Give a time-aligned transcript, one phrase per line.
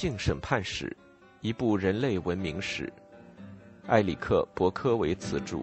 [0.00, 0.86] 性审判史》，
[1.42, 2.90] 一部人类文明史。
[3.88, 5.58] 埃里克·伯科维茨著，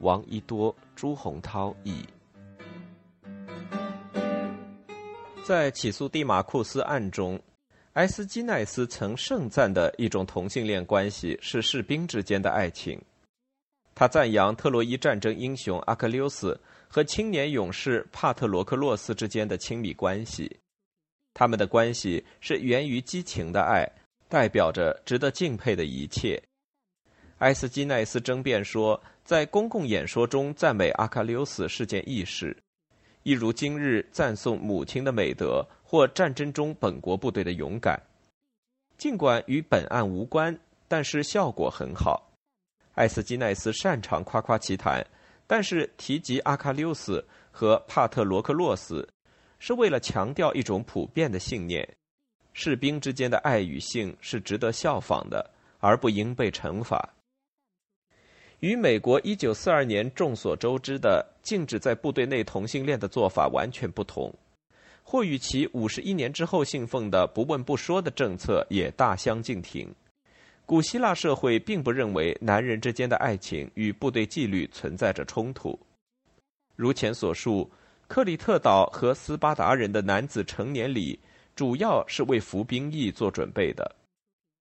[0.00, 2.04] 王一多、朱洪涛译。
[5.46, 7.40] 在起诉蒂马库斯案中，
[7.94, 13.00] 埃斯基奈斯曾盛赞的一种同性恋关系是士兵之间的爱情。
[13.94, 20.54] 他赞扬特洛伊战争英雄阿克琉斯和青年勇士帕特罗克洛斯之间的亲密关系，
[21.34, 23.86] 他们的关系是源于激情的爱，
[24.28, 26.42] 代表着值得敬佩的一切。
[27.38, 32.56] 埃斯基奈斯争辩说，在公共演说中赞美阿喀琉斯是件易事。
[33.24, 38.00] 一如今日赞颂母亲的美德或战争中本国部队的勇敢，
[38.96, 42.30] 尽管与本案无关，但是效果很好。
[42.94, 45.04] 艾斯基奈斯擅长夸夸其谈，
[45.46, 49.08] 但是提及阿喀琉斯和帕特罗克洛斯，
[49.66, 51.88] 是为了强调一种普遍的信念：
[52.52, 57.14] 士兵之间的爱与性是值得效仿的，而不应被惩罚。
[58.60, 64.30] 与美国一九四二年众所周知的禁止在部队内同性恋的做法完全不同，
[65.02, 69.90] 或与其五十一年之后信奉的不问不说的政策也大相径庭。
[70.66, 75.78] 古希腊社会并不认为男人之间的爱情与部队纪律存在着冲突。
[76.76, 77.70] 如前所述，
[78.06, 81.18] 克里特岛和斯巴达人的男子成年礼
[81.56, 83.94] 主要是为服兵役做准备的，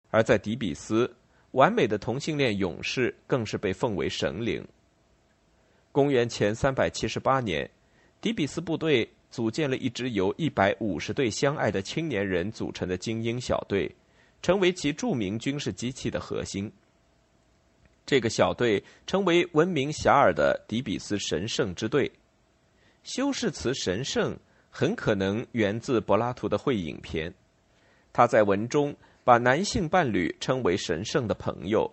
[0.10, 1.14] 而在底比斯。
[1.52, 4.68] 完美的同性恋勇士更是被奉为神灵。
[5.92, 7.70] 公元前三百七十八年，
[8.20, 13.96] 底比斯部队组建了一支由一百五十对相爱的青年人组成的精英小队，
[14.42, 16.72] 成为其著名军事机器的核心。
[18.04, 22.12] 这个小队成为闻名遐迩的底比斯神圣之队。
[23.04, 24.38] 修饰词“神圣”
[24.70, 27.30] 很可能源自柏拉图的《会影片》，
[28.12, 28.96] 他在文中。
[29.26, 31.90] 把男性伴侣称为神圣的朋友，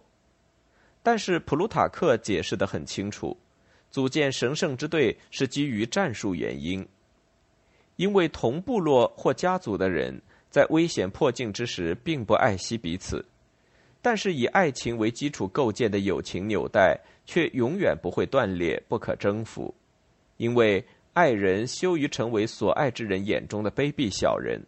[1.01, 3.37] 但是普鲁塔克解释的很清楚，
[3.89, 6.85] 组建神圣之队是基于战术原因，
[7.95, 13.25] 因为同部落或家族的人在危险迫近之时并不爱惜彼此，
[14.03, 19.73] 但是以爱情为基础构建的友情纽带却永远不会断裂、不可征服，
[20.37, 24.61] 因为爱人羞于成为所爱之人眼中的卑鄙小人。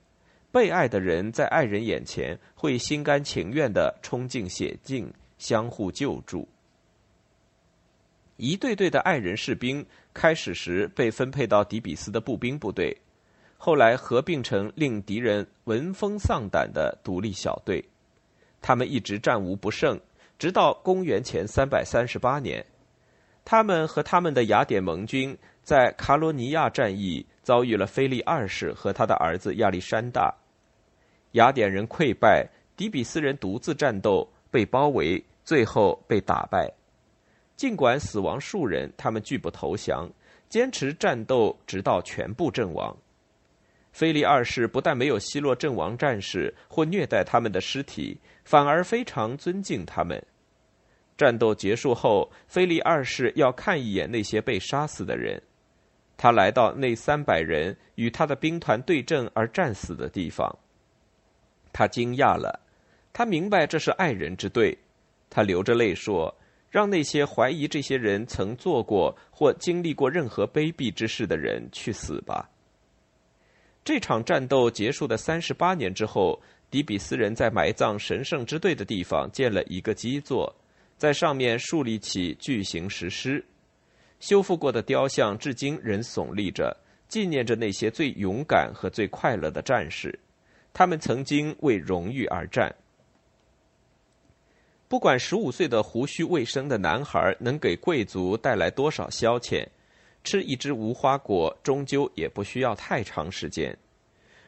[0.50, 6.46] 被爱的人在爱人眼前会心甘情愿的冲进险境，相互救助。
[8.36, 12.94] 一队队的爱人士兵开始时被分配到底比斯的步兵部队，
[13.56, 17.82] 后来合并成令敌人闻风丧胆的独立小队。
[18.60, 19.98] 他们一直战无不胜，
[20.38, 22.64] 直到公元前三百三十八年，
[23.44, 30.34] 他们和他们的雅典盟军在卡罗尼亚战役遭遇了菲利二世和他的儿子亚历山大。
[31.32, 32.46] 雅典人溃败，
[32.76, 36.70] 底比斯人独自战斗，被包围，最后被打败。
[37.56, 40.10] 尽管死亡数人，他们拒不投降，
[40.48, 42.96] 坚持战斗，直到全部阵亡。
[43.92, 50.20] 菲利二世不但没有奚落阵亡战士或虐待他们的尸体，反而非常尊敬他们。
[51.16, 55.40] 战斗结束后，菲利二世要看一眼那些被杀死的人。
[56.22, 60.56] 他来到那三百人与他的兵团对阵而战死的地方。
[61.72, 62.60] 他惊讶了，
[63.12, 64.78] 他明白这是爱人之队。
[65.28, 66.32] 他流着泪说
[66.70, 72.48] ：“让那些怀疑这些人曾做过或经历过任何卑鄙之事的人去死吧。”
[73.82, 76.40] 这场战斗结束的三十八年之后，
[76.70, 80.54] 底比斯人在埋葬神圣之队的地方建了一个基座，
[80.96, 83.44] 在上面树立起巨型石狮，
[84.22, 86.76] 修复过的雕像至今仍耸立着，
[87.08, 90.16] 纪念着那些最勇敢和最快乐的战士。
[90.72, 92.72] 他们曾经为荣誉而战。
[94.86, 99.66] 不管十五岁的胡须未生的男孩能给贵族带来多少消遣，
[100.22, 103.76] 吃一只无花果终究也不需要太长时间。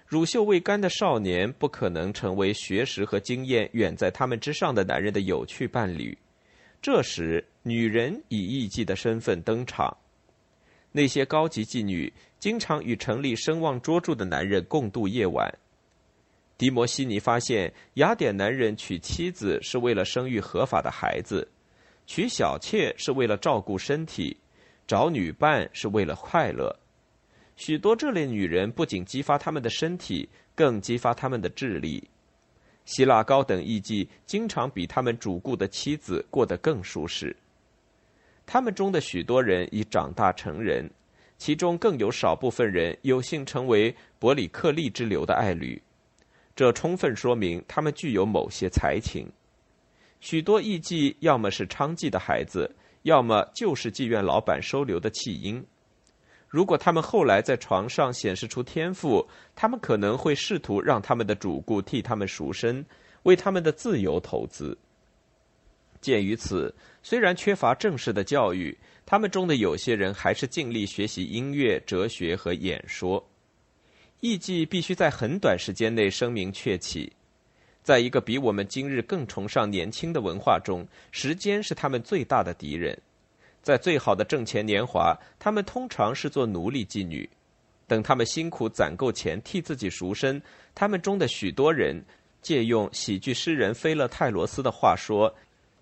[0.06, 6.16] 乳臭未干的少年不可能成为学识和经验远在他们之上的男人的有趣伴侣。
[6.84, 9.96] 这时，女人以艺妓的身份登场。
[10.92, 15.50] 那些高级妓女经常与城里声望卓著的男人共度夜晚。
[16.58, 21.48] 迪摩西尼发现，雅典男人娶妻子是为了生育合法的孩子，
[22.04, 24.36] 娶小妾是为了照顾身体，
[24.86, 26.78] 找女伴是为了快乐。
[27.56, 32.10] 许多这类女人不仅激发他们的身体，更激发他们的智力。
[32.84, 37.34] 希腊高等艺妓经常比他们主顾的妻子过得更舒适。
[38.46, 40.90] 他们中的许多人已长大成人，
[41.38, 45.80] 其中更有少部分人有幸成为伯里克利之流的爱侣。
[46.54, 49.26] 这充分说明他们具有某些才情。
[50.20, 52.70] 许多艺妓要么是娼妓的孩子，
[53.02, 55.64] 要么就是妓院老板收留的弃婴。
[56.54, 62.86] 如果他们后来在床上显示出天赋，他们可能会试图让他们的主顾替他们赎身，
[63.24, 64.78] 为他们的自由投资。
[66.00, 66.72] 鉴于此，
[67.02, 73.28] 虽然缺乏正式的教育，他们中的有些人还是尽力学习音乐、哲学和演说。
[74.20, 77.12] 艺伎必须在很短时间内声名鹊起。
[77.82, 82.96] 在一个比我们今日更崇尚年轻的文化中，时间是他们最大的敌人。
[83.64, 87.28] 在最好的挣钱年华，他们通常是做奴隶妓女。
[87.86, 90.40] 等他们辛苦攒够钱替自己赎身，
[90.74, 92.02] 他们中的许多人，
[92.40, 95.34] 借用喜剧诗人菲勒泰罗斯的话说，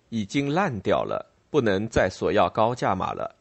[0.09, 3.35] 已经烂掉了，不能再索要高价码了。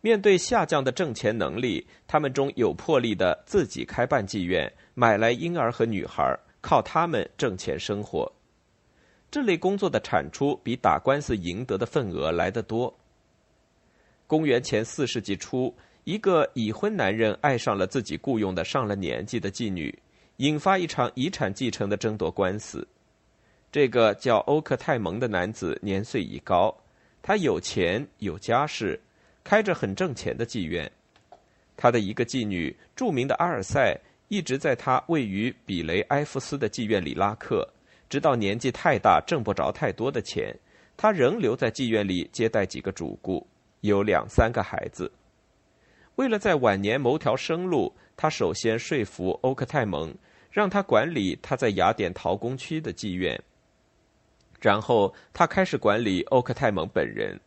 [0.00, 8.30] 面对下降的挣钱能力，他们中有魄力的自己开办妓院，买来婴儿和女孩，靠他们挣钱生活。
[9.30, 12.92] 这类工作的产出比打官司赢得的份额来得多。
[14.32, 19.94] 公元前四世纪初，一个已婚男人爱上了自己雇佣的上了年纪的妓女，
[20.38, 22.88] 引发一场遗产继承的争夺官司。
[23.70, 26.74] 这个叫欧克泰蒙的男子年岁已高，
[27.20, 28.98] 他有钱有家室，
[29.44, 30.90] 开着很挣钱的妓院。
[31.76, 33.94] 他的一个妓女，著名的阿尔塞，
[34.28, 37.68] 一直在他位于比雷埃夫斯的妓院里拉客，
[38.08, 40.58] 直到年纪太大挣不着太多的钱，
[40.96, 43.46] 他仍留在妓院里接待几个主顾。
[43.82, 45.12] 有两三个孩子。
[46.16, 50.12] 为了在晚年谋条生路，他首先说服欧克泰蒙，
[50.50, 53.40] 让他管理他在雅典陶工区的妓院。
[54.60, 57.38] 然后他开始管理欧克泰蒙本人。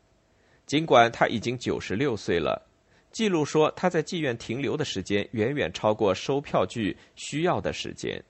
[0.66, 2.68] 尽管他已经九十六岁了，
[3.12, 8.22] 记录说他在妓院停留的时间远远超过收票据需要的时间。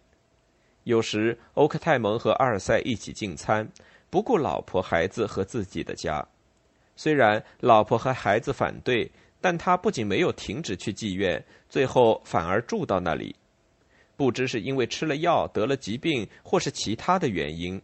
[0.84, 3.68] 有时欧克泰蒙和阿尔塞一起进餐，
[4.10, 6.24] 不顾老婆、孩子和自己的家。
[6.96, 9.12] 虽然老婆和孩子反对，
[9.42, 13.36] 但他不仅没有停止去妓院，最后反而住到那里。
[14.18, 17.82] 不知是因为吃了药得了疾病，或是其他的原因，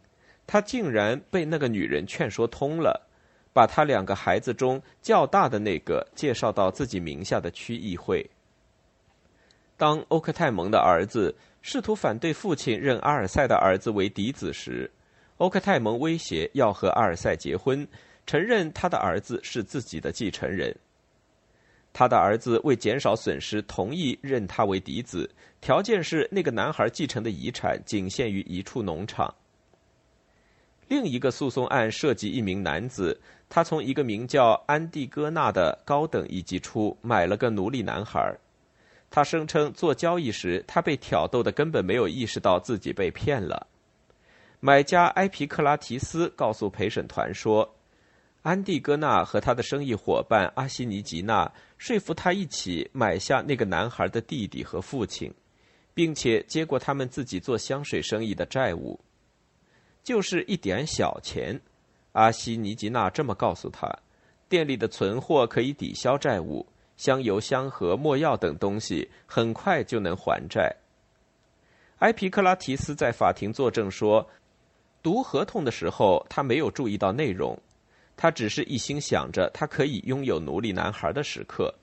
[0.48, 3.06] 他竟然被那个女人劝说通了，
[3.52, 8.26] 把他两个孩子中较大的那个介绍到自己名下的区议会。
[9.76, 14.90] 当欧克泰蒙的儿子试图反对父亲认阿尔塞的儿子为嫡子时，
[15.38, 17.86] 欧克泰蒙威胁要和阿尔塞结婚。
[18.26, 20.76] 承认他的儿子是自己的继承人。
[21.94, 25.30] 他的儿子为减少损失，同意认他为嫡子，
[25.60, 29.36] 条件是那个男孩继承的遗产仅限于一处农场。
[30.88, 33.20] 另一个诉讼案涉及一名男子，
[33.50, 38.34] 他从一个名叫安蒂戈纳的高等一级处买了个奴隶男孩。
[39.10, 43.68] 他声称做交易时，他被挑逗的根本没有意识到自己被骗了。
[44.62, 47.70] 买家埃皮克拉提斯告诉陪审团说。
[48.42, 55.32] 安蒂戈纳和他的生意伙伴阿西尼吉娜说服他一起买下那个男孩的弟弟和父亲，
[55.94, 59.00] 并且接过他们自己做香水生意的债务，
[60.04, 61.60] 就是一点小钱。
[62.14, 63.88] 阿西尼吉娜这么告诉他，
[64.50, 66.66] 店里的存货可以抵消债务，
[66.98, 70.76] 香油、香盒、墨药等东西很快就能还债。
[72.00, 74.28] 埃皮克拉提斯在法庭作证说，
[75.04, 77.56] 读合同的时候他没有注意到内容。
[78.22, 81.74] 他只是一心想着他可以拥有奴隶男孩的时刻，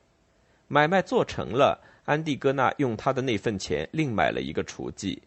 [0.69, 5.19] 买卖做成了，安蒂戈纳用他的那份钱另买了一个雏妓。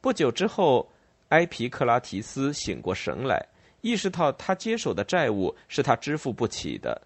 [0.00, 0.90] 不久之后，
[1.28, 3.46] 埃皮克拉提斯醒过神来，
[3.80, 7.00] 意识到他接手的债务是他支付不起的。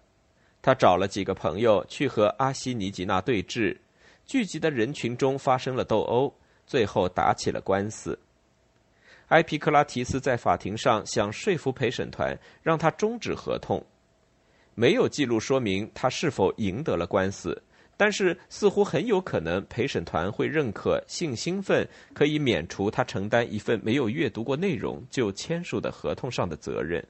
[0.63, 3.77] 他找了几个朋友去和阿西尼吉娜对峙，
[4.25, 6.33] 聚集的人群中发生了斗殴，
[6.65, 8.17] 最后打起了官司。
[9.27, 13.85] 埃皮克拉提斯在法庭上想说服陪审团让他终止合同，
[14.73, 17.61] 没有记录说明他是否赢得了官司，
[17.97, 27.05] 但是似乎很有可能陪审团会认可性兴奋可以免除他承担一份没有阅读过内容就签署的合同上的责任。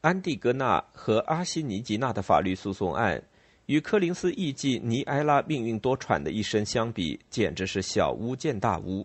[0.00, 3.20] 安蒂戈纳和阿西尼吉娜的法律诉讼案，
[3.66, 9.04] 与柯林斯艺妓尼埃拉命运多舛的一生相比，简直是小巫见大巫。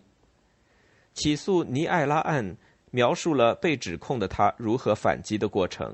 [1.18, 2.56] 起诉尼艾拉案
[2.92, 5.92] 描述了被指控的他如何反击的过程。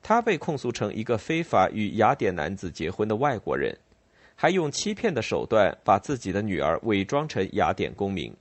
[0.00, 3.76] 他被控诉成一个非法与雅典男子结婚的外国人，
[4.36, 8.32] 还用欺骗的手段把自己的女儿伪装成雅典公民。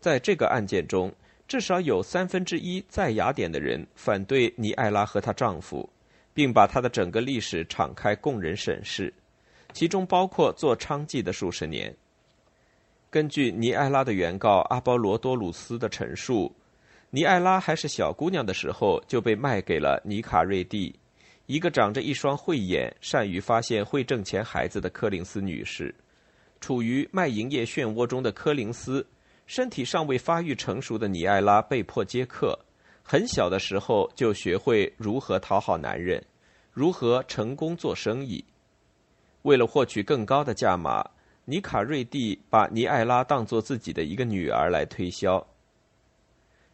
[0.00, 1.10] 在这个案件中，
[1.46, 5.88] 至少有三分之一在雅典的人反对尼艾拉和她丈夫，
[6.34, 9.12] 并把她的整个历史敞开供人审视，
[9.72, 11.96] 其中包括做娼妓的数十年。
[13.10, 16.54] 根据尼埃拉的原告阿波罗多鲁斯的陈述，
[17.08, 20.94] 尼埃拉还是小姑娘的时候就被卖给了尼卡瑞蒂，
[21.46, 25.94] 一个长着一双慧眼、善于发现会挣钱孩子的柯林斯女士。
[26.60, 29.06] 处于卖淫业漩涡中的柯林斯，
[29.46, 32.58] 身体尚未发育成熟的尼埃拉被迫接客。
[33.02, 36.22] 很小的时候就学会如何讨好男人，
[36.72, 38.44] 如何成功做生意。
[39.42, 41.02] 为了获取更高的价码，
[41.50, 45.42] 尼卡瑞蒂把尼艾拉当作自己的一个女儿来推销。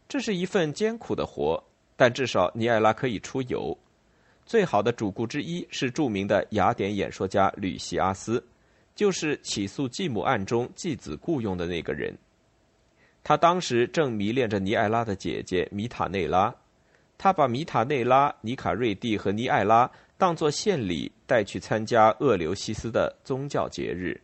[0.05, 1.63] 这是一份艰苦的活，
[1.95, 3.77] 但至少尼艾拉可以出游。
[4.45, 8.45] 最好的主顾之一是著名的雅典演说家吕西阿斯，
[8.93, 12.13] 就是起诉继母案中继子雇佣的那个人。
[13.23, 16.53] 他当时正迷恋着尼艾拉的姐姐米塔内拉，
[17.17, 24.19] 他把米塔内拉、尼卡瑞蒂和尼艾拉当作献礼带去参加厄留西斯的宗教节日，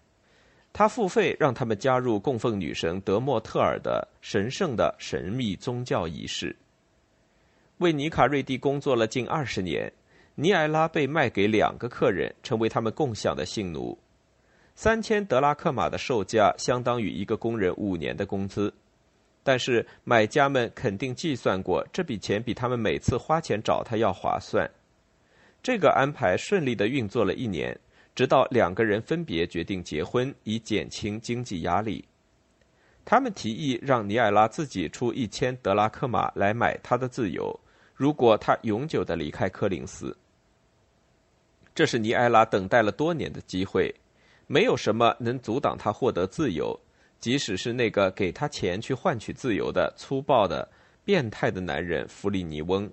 [0.74, 6.56] 他付费让他们加入供奉女神德莫特尔的神圣的神秘宗教仪式。
[7.80, 9.92] 为尼卡瑞蒂工作了近二十年，
[10.36, 13.98] 尼埃拉被卖给两个客人，成为他们共享的性奴，
[14.76, 18.74] 三千德拉克马的售价相当于一个工人五年的工资。
[19.44, 24.70] 但是买家们肯定计算过，这笔钱比他们每次花钱找他要划算。
[25.64, 27.76] 这个安排顺利的运作了一年，
[28.14, 32.04] 直到两个人分别决定结婚，以减轻经济压力。
[33.04, 37.60] 他们提议让尼艾拉自己出一千德拉克马来买他的自由，
[37.96, 40.16] 如果他永久的离开柯林斯。
[41.74, 43.94] 这是尼埃拉等待了多年的机会，
[44.46, 46.80] 没有什么能阻挡他获得自由。
[47.20, 50.68] 即使是那个给他钱去换取自由的粗暴的、
[51.06, 52.92] 变态的男人弗里尼翁，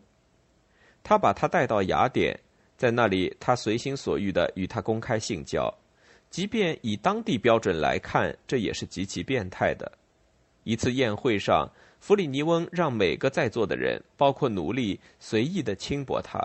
[1.03, 2.39] 他把他带到雅典，
[2.79, 5.71] 在那里他随心所欲的与他公开性交，
[6.31, 9.93] 即便以当地标准来看，这也是极其变态的。
[10.65, 11.71] 一次宴会上，
[12.01, 16.41] 弗里尼翁让每个在座的人，包括奴隶，随意的轻薄他，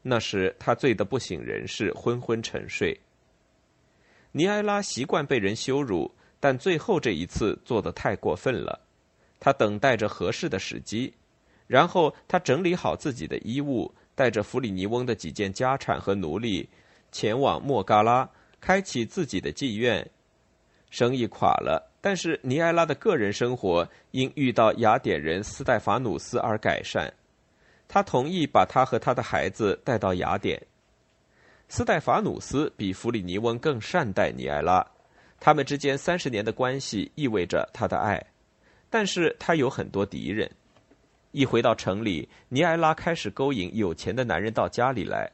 [0.00, 2.98] 那时他醉得不省人事，昏昏沉睡。
[4.30, 6.10] 尼埃拉习惯被人羞辱。
[6.44, 8.80] 但最后这一次做的太过分了，
[9.38, 11.14] 他等待着合适的时机，
[11.68, 16.68] 然后他整理好自己的衣物，带着弗里尼翁的几件家产和奴隶，
[17.10, 18.28] 前往莫嘎拉，
[18.60, 20.08] 开启自己的妓院。
[20.90, 27.12] 生意垮了，但是尼埃拉的个人生活因遇到雅典人斯戴法努斯而改善。
[27.88, 30.60] 他同意把他和他的孩子带到雅典。
[31.68, 34.86] 斯戴法努斯比弗里尼翁更善待尼埃拉。
[35.40, 38.22] 他们之间三十年的关系意味着他的爱，
[38.88, 40.48] 但是他有很多敌人。
[41.32, 45.30] 一回到城里，尼埃拉开始勾引有钱的男人到家里来。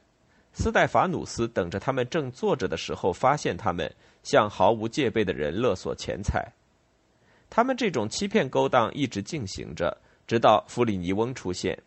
[0.51, 6.51] 斯戴法努斯等着他们正坐着的时候，发现他们向毫无戒备的人勒索钱财。
[7.49, 11.77] 他们这种欺骗勾当一直进行着，直到弗里尼翁出现。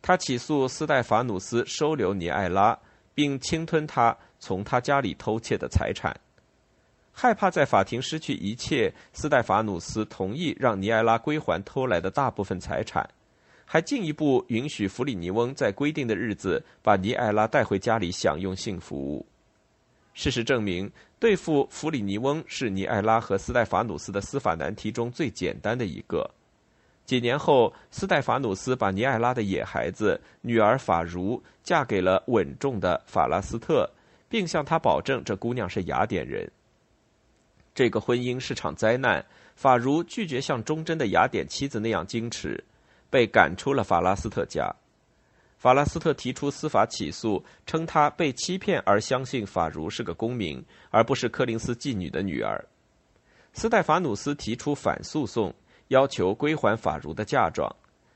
[0.00, 2.78] 他起诉斯戴法努斯收留尼埃拉，
[3.14, 6.18] 并侵吞他从他家里偷窃的财产。
[7.12, 13.08] 害怕在法庭失去一切，斯戴法努斯同意让尼埃拉归还偷来的大部分财产，
[13.70, 19.26] 还进一步允许弗里尼翁在规定的日子把尼艾拉带回家里享用性服务。
[20.14, 26.28] 事实证明，对付弗里尼翁是尼艾拉和斯戴法努斯的司法难题中最简单的一个。
[27.04, 33.88] 几年后，斯戴法努斯把尼艾拉的野孩子女儿法如嫁给了稳重的法拉斯特，
[34.30, 36.50] 并向他保证这姑娘是雅典人。
[37.74, 39.22] 这个婚姻是场灾难。
[39.54, 42.62] 法如拒绝像忠贞的雅典妻子那样矜持，
[43.10, 44.74] 被赶出了法拉斯特家。
[45.56, 52.64] 法拉斯特提出司法起诉，称他被欺骗而相信法如是个公民，而不是柯林斯妓女的女儿。
[53.52, 55.52] 斯戴法努斯提出反诉讼，
[55.88, 57.68] 要求归还法如的嫁妆，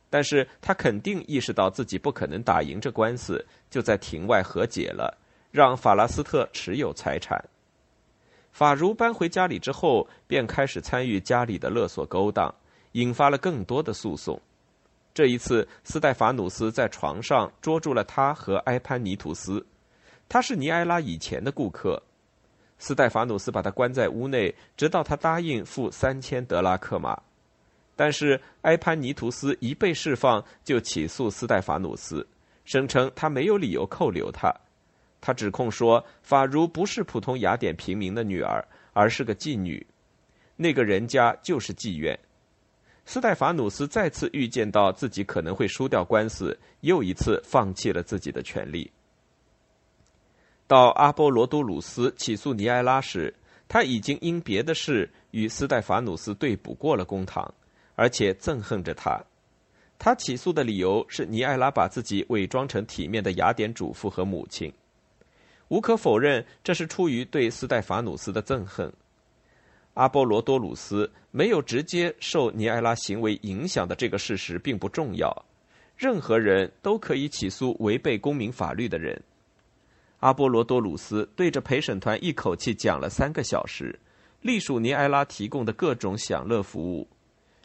[0.08, 5.18] 但是他肯定意识到自己不可能打赢这官司，就在庭外和解了，
[5.50, 7.44] 让法拉斯特持有财产。
[8.52, 12.54] 法如搬回家里之后，便开始参与家里的勒索勾当，
[12.92, 14.40] 引发了更多的诉讼。
[15.14, 19.64] 这一次，斯戴法努斯在床上捉住了他和埃潘尼图斯，
[20.28, 22.02] 他是尼埃拉以前的顾客。
[22.78, 27.20] 斯戴法努斯把他关在屋内，直到他答应付三千德拉克马。
[27.94, 32.26] 但是埃潘尼图斯一被释放，就起诉斯戴法努斯，
[32.64, 34.50] 声称他没有理由扣留他。
[35.20, 39.86] 他指控说，法如不是普通雅典平民的女儿，而是个妓女。
[40.56, 42.18] 那个人家就是妓院。
[43.04, 48.90] 斯戴法努斯再次预见到自己可能会输掉官司，又一次放弃了自己的权利。
[50.66, 53.34] 到阿波罗多鲁斯起诉尼埃拉时，
[53.68, 57.52] 他已经因别的事与斯戴法努斯对簿过了公堂，
[57.94, 59.22] 而且憎恨着他。
[59.98, 64.72] 他起诉的理由是尼埃拉把自己伪装成体面的雅典主妇和母亲。
[65.68, 68.92] 无可否认，这是出于对斯戴法努斯的憎恨。
[69.94, 75.44] 阿波罗多鲁斯没有直接受尼埃拉行为影响的这个事实并不重要。
[75.96, 79.22] 任何人都可以起诉违背公民法律的人。
[80.20, 83.98] 阿波罗多鲁斯对着陪审团一口气讲了三个小时，
[84.40, 87.06] 隶属尼埃拉提供的各种享乐服务。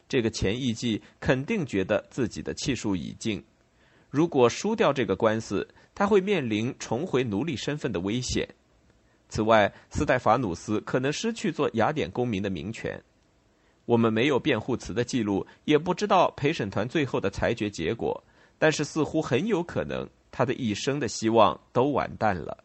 [0.08, 3.42] 这个前艺妓肯定觉得自己的气数已尽。
[4.10, 8.48] 如果输掉这个官司，他会面临重回奴隶身份的危险。
[9.28, 13.00] 此外，斯戴法努斯可能失去做雅典公民的民权。
[13.84, 18.22] 我们没有辩护词的记录，也不知道陪审团最后的裁决结果，
[18.58, 22.64] 但是似乎很有可能，他的一生的希望都完蛋了。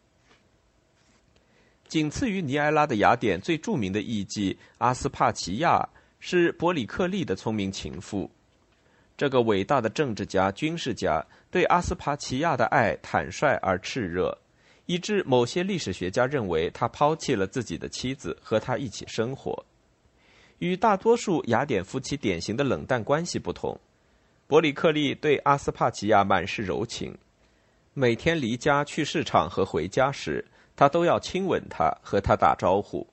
[1.87, 5.87] 仅次于尼埃拉的雅典最著名的艺妓阿斯帕奇亚
[6.19, 8.29] 是伯里克利的聪明情妇。
[9.15, 14.35] 这个伟大的政治家、军事家对阿斯帕奇亚的爱坦率而炽热，
[14.85, 19.65] 以致某些历史学家认为他抛弃了自己的妻子，和他一起生活。
[20.59, 23.77] 与大多数雅典夫妻典型的冷淡关系不同，
[24.47, 27.17] 伯里克利对阿斯帕奇亚满是柔情。
[27.93, 30.43] 每天离家去市场和回家时，
[30.75, 33.05] 他都要亲吻她，和她打招呼。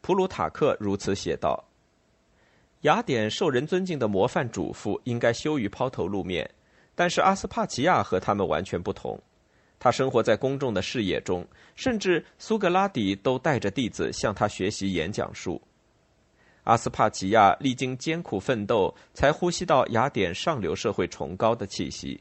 [0.00, 1.62] 普鲁塔克如此写道
[2.82, 6.48] ：“雅典受人尊敬的模范主妇应该羞于抛头露面，
[6.94, 9.20] 但是阿斯帕奇亚和他们完全不同。
[9.78, 15.60] 他生活在公众的视野中，甚至苏格拉底都带着弟子向他学习演讲术。”
[16.64, 22.20] 阿斯帕奇亚历经艰苦奋斗，才呼吸到雅典上流社会崇高的气息。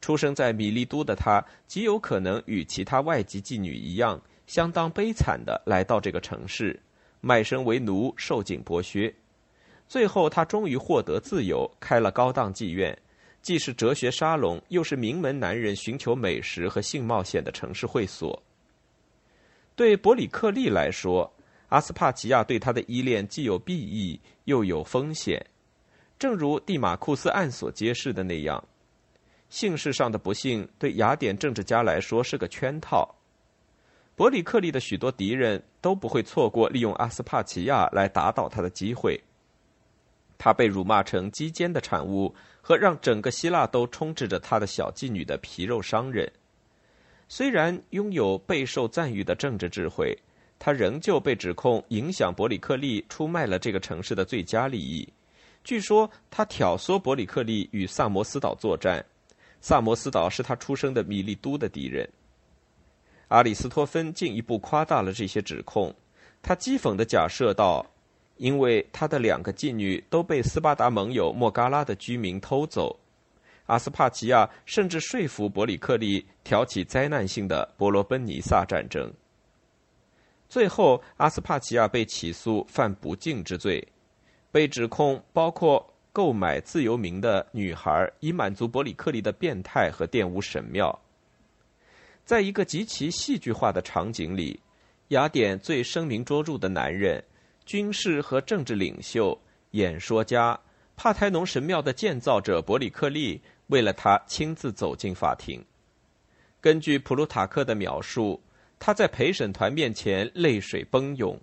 [0.00, 6.78] 出生在米利都的他，极有可能与其他外籍妓女一样，相当悲惨的来到这个城市，
[7.20, 9.12] 卖身为奴，受尽剥削。
[9.88, 12.96] 最后，他终于获得自由，开了高档妓院，
[13.46, 18.42] 既是哲学沙龙，又是名门男人寻求美食和性冒险的城市会所。
[19.76, 21.32] 对伯里克利来说，
[21.68, 25.46] 阿斯帕奇亚对他的依恋既有裨益又有风险，
[26.18, 28.64] 正如蒂马库斯案所揭示的那样，
[29.48, 33.14] 姓氏上的不幸对雅典政治家来说是个圈套。
[34.16, 39.22] 伯里克利的许多敌人都不会错过利用阿斯帕奇亚来打倒他的机会。
[40.38, 42.34] 他被辱骂成鸡奸的产物
[42.66, 46.28] 和让整个希腊都充斥着他的小妓女的皮肉商人。
[47.28, 50.18] 虽然拥有备受赞誉的政治智慧。
[50.58, 55.06] 他仍旧被指控影响伯里克利出卖了这个城市的最佳利益。
[55.62, 59.04] 据说他挑唆伯里克利与萨摩斯岛作战，
[59.60, 62.08] 萨摩斯岛是他出生的米利都的敌人。
[63.28, 65.94] 阿里斯托芬进一步夸大了这些指控，
[66.40, 67.84] 他讥讽地假设道
[68.36, 72.98] ：“因为他的两个妓女都被斯巴达盟友莫嘎拉的居民偷走，
[73.66, 79.12] 阿斯帕奇亚甚至说服伯里克利挑起灾难性的伯罗奔尼撒战争。”
[80.48, 83.86] 最后，阿斯帕奇亚被起诉犯不敬之罪，
[84.52, 90.96] 被指控包括购买自由民的女孩，以满足伯里克利的变态和玷污神庙。
[92.24, 94.60] 在一个极其戏剧化的场景里，
[95.08, 97.22] 雅典最声名卓著的男人、
[97.66, 99.38] 军事和政治领袖、
[99.72, 100.58] 演说家
[100.96, 105.62] 帕台农神庙的建造者伯里克利，为了他亲自走进法庭。
[106.62, 108.40] 根据普鲁塔克的描述。
[108.78, 111.40] 他在陪审团面前泪水奔涌，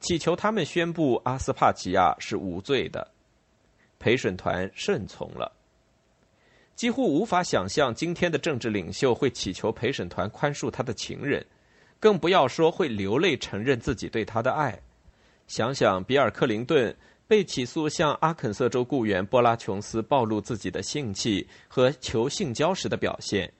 [0.00, 3.12] 祈求他们宣布阿斯帕奇亚是无罪的。
[4.00, 5.52] 陪审团顺从了。
[6.74, 11.46] 几乎无法想象今天的政治领袖会祈求陪审团宽恕他的情人，
[12.00, 14.76] 更不要说会流泪承认自己对他的爱。
[15.46, 16.94] 想想比尔·克林顿
[17.26, 23.52] 被起诉向阿肯色州雇员波拉琼斯暴露自己的性器和求性交时的表现，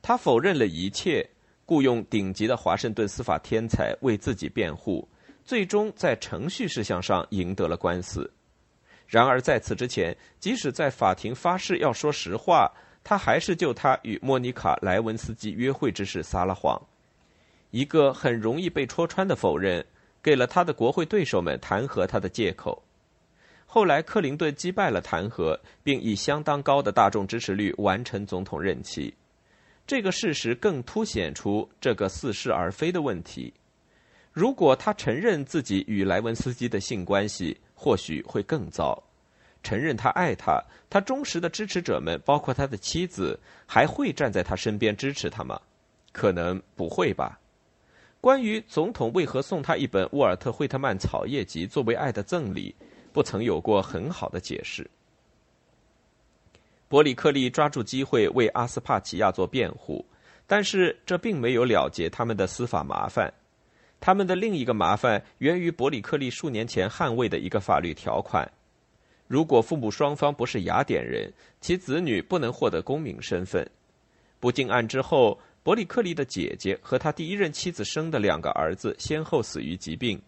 [0.00, 1.28] 他否认了一切。
[1.66, 5.08] 雇佣顶级的华盛顿司法天才为自己辩护，
[5.46, 8.30] 最终在程序事项上赢得了官司。
[9.06, 12.70] 然而在此之前，即使在法庭发誓要说实话，
[13.02, 16.78] 他还是就他与莫妮卡·莱文斯基约会之事撒了谎。
[17.70, 19.82] 一个很容易被戳穿的否认，
[20.24, 22.82] 给了他的国会对手们弹劾他的借口。
[23.66, 29.12] 后来，克林顿击败了弹劾，并以相当高的大众支持率完成总统任期。
[29.86, 33.52] 这个事实更凸显出这个似是而非的问题。
[34.32, 39.00] 如果他承认自己与莱文斯基的性关系，或许会更糟。
[39.62, 40.58] 承认他爱他，
[40.88, 45.60] 他忠实的支持者们，包括他的妻子，还会站在他身边支持他吗？
[46.12, 47.38] 可能不会吧。
[48.24, 52.74] 关于总统为何送他一本沃尔特·惠特曼草叶集作为爱的赠礼，
[53.12, 54.90] 不曾有过很好的解释。
[56.88, 60.02] 伯里克利抓住机会为阿斯帕齐亚做辩护，
[60.46, 63.30] 但是这并没有了结他们的司法麻烦。
[64.00, 68.50] 他们的另一个麻烦源于伯里克利数年前捍卫的一个法律条款：
[69.28, 73.70] 如果父母双方不是雅典人，其子女不能获得公民身份。
[74.40, 80.20] 不敬案之后，伯里克利的姐姐和他第一任妻子生的两个儿子先后死于疾病。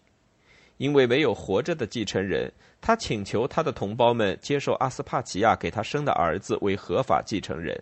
[0.77, 7.81] 因为没有活着的继承人，他请求他的同胞们接受阿斯帕齐亚给他生的儿子为合法继承人。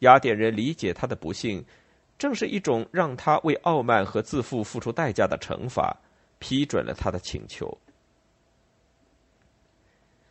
[0.00, 1.64] 雅典人理解他的不幸，
[2.18, 5.96] 正是一种让他为傲慢和自负付出代价的惩罚，
[6.38, 7.76] 批准了他的请求。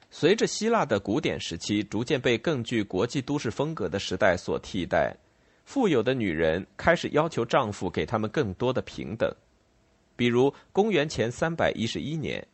[0.09, 5.13] 随着希腊的古典时期逐渐被更具国际都市风格的时代所替代，
[5.65, 9.29] 富有的女人开始要求丈夫给他们更多的平等。
[10.15, 12.47] 比如，公元前三百一十一年，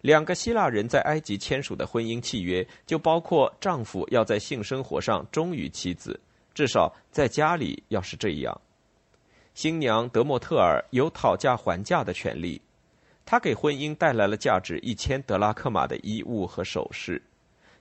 [0.00, 6.18] 两个希腊人在埃及签署的婚姻契约就包括丈夫要在性生活上忠于妻子，
[6.54, 8.58] 至少在家里要是这样。
[9.54, 12.62] 新娘德莫特尔有讨价还价的权利，
[13.26, 17.20] 她给婚姻带来了价值一千德拉克马的衣物和首饰，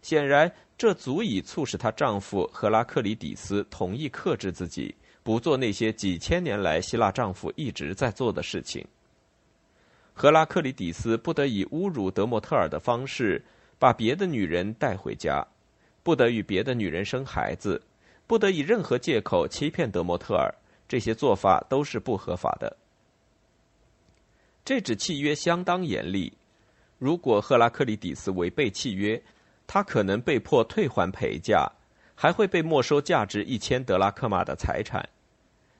[0.01, 8.83] 显然这足以促使她丈夫赫拉克里底斯同意克制自己，不做那些几千年来希腊丈夫一直在做的事情。
[10.11, 13.45] 赫拉克里底斯不得以侮辱德莫特尔的方式
[13.77, 15.45] 把别的女人带回家，
[16.01, 17.79] 不得与别的女人生孩子，
[18.25, 20.51] 不得以任何借口欺骗德莫特尔，
[20.87, 22.75] 这些做法都是不合法的。
[24.65, 26.33] 这纸契约相当严厉，
[26.97, 29.21] 如果赫拉克里底斯违背契约，
[29.73, 31.65] 他可能被迫退还陪嫁，
[32.13, 35.07] 还会被没收价值一千德拉克马的财产。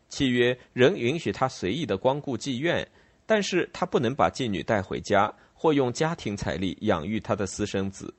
[0.08, 2.88] 契约仍允许他随意的光顾妓院。
[3.26, 8.14] 但是他不能把妓女带回家，或用家庭财力养育他的私生子。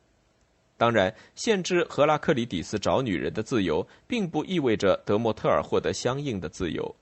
[0.77, 6.95] 当然，限制赫拉克里底斯找女人的自由，并不意味着德莫特尔获得相应的自由。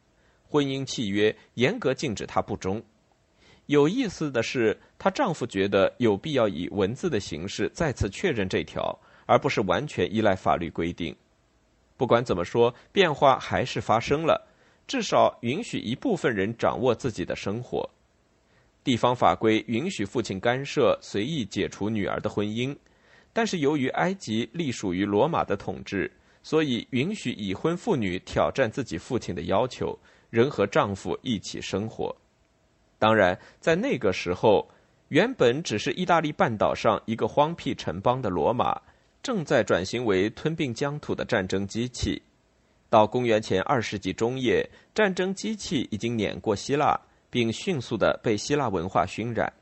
[0.48, 2.80] 婚姻契约严格禁止他不忠。
[3.70, 11.14] 有意思的是，她丈夫觉得有必要以文字的形式再次确认这条，而不是完全依赖法律规定。
[11.96, 14.44] 不管怎么说，变化还是发生了，
[14.88, 17.88] 至少允许一部分人掌握自己的生活。
[18.82, 22.76] 地方法规允许父亲干涉随意解除女儿的婚姻，
[23.32, 26.10] 但是由于埃及隶属于罗马的统治，
[26.42, 29.96] 所以允许已婚妇女挑战自己父亲的要求，
[30.28, 32.12] 仍和丈夫一起生活。
[33.00, 34.70] 当然，在那个时候，
[35.08, 38.80] 原本只是意大利半岛上一个荒僻城邦的罗马，
[39.20, 42.22] 正在转型为吞并疆土的战争机器。
[42.88, 46.96] 到公元前二世纪中叶，战争机器已经碾过希腊。
[47.32, 49.52] 并迅速的被希腊文化熏染。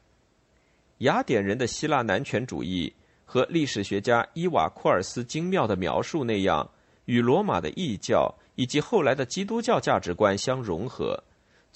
[1.00, 2.90] 雅典人的希腊男权主义
[3.26, 6.66] 和历史学家伊瓦库尔斯精妙的描述那样，
[7.04, 11.22] 与罗马的异教以及后来的基督教价值观相融合，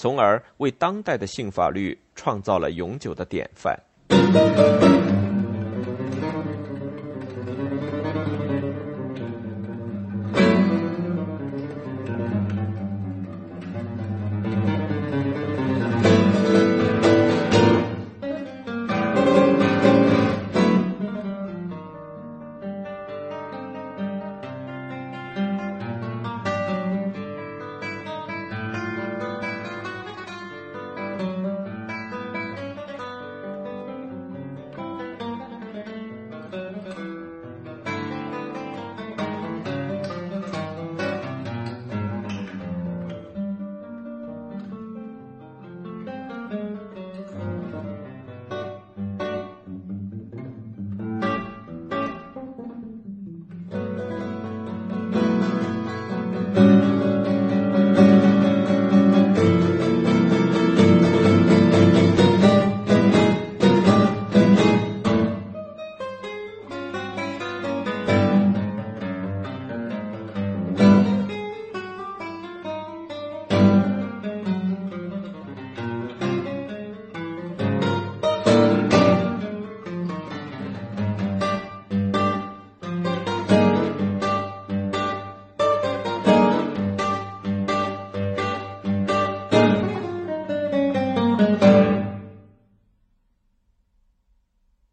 [0.03, 3.81] 从而为当代的性法律创造了永久的典范。